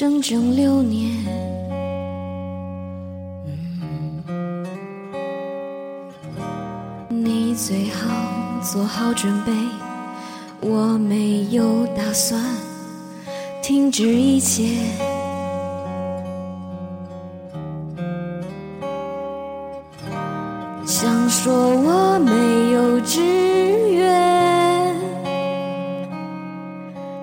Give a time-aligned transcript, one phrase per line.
[0.00, 1.10] 整整六年。
[7.08, 9.50] 你最好做好准备，
[10.60, 12.40] 我没有打算
[13.60, 14.68] 停止一切。
[20.86, 23.47] 想说我没有志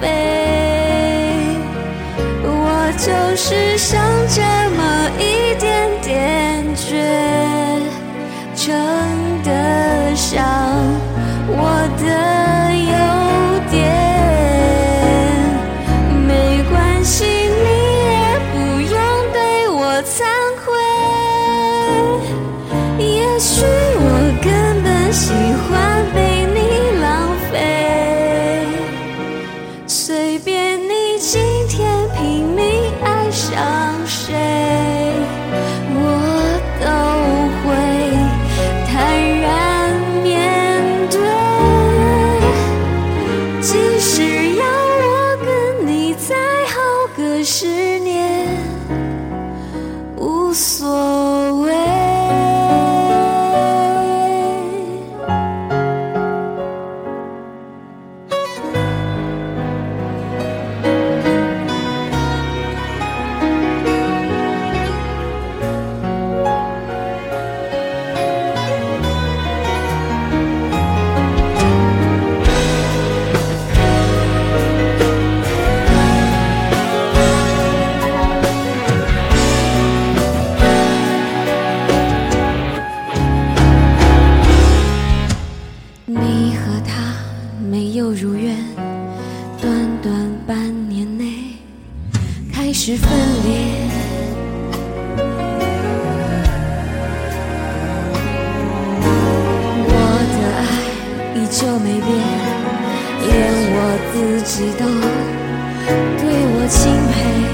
[0.00, 0.02] 飞。
[2.42, 3.06] 我就
[3.36, 4.40] 是想这
[4.76, 4.80] 么
[5.18, 6.86] 一点点倔，
[8.54, 8.62] 称
[9.42, 10.32] 得上
[11.48, 11.58] 我
[11.98, 12.04] 的
[12.74, 12.94] 优
[13.70, 13.74] 点。
[16.26, 16.72] 没关
[17.04, 17.68] 系，你
[18.04, 18.12] 也
[18.52, 18.92] 不用
[19.32, 20.14] 对我惭
[20.64, 20.66] 愧。
[31.14, 32.66] 你今天拼命
[33.00, 33.54] 爱上
[34.04, 34.34] 谁，
[35.94, 35.96] 我
[36.80, 36.86] 都
[37.62, 37.70] 会
[38.88, 38.92] 坦
[39.40, 40.28] 然面
[41.12, 41.16] 对。
[43.60, 46.34] 即使要我跟你再
[46.66, 46.74] 好
[47.16, 48.48] 个十年，
[50.16, 51.83] 无所谓。
[92.66, 93.06] 开始分
[93.44, 93.50] 裂。
[99.86, 99.92] 我
[100.32, 100.64] 的爱
[101.34, 102.08] 依旧没变，
[103.20, 103.30] 连
[103.68, 103.78] 我
[104.14, 104.14] 自
[104.46, 104.82] 己都
[106.16, 106.24] 对
[106.54, 106.80] 我钦
[107.12, 107.53] 佩。